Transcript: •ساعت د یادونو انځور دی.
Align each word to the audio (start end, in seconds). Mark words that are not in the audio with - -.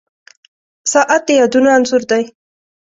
•ساعت 0.91 1.21
د 1.27 1.29
یادونو 1.39 1.69
انځور 1.77 2.03
دی. 2.11 2.23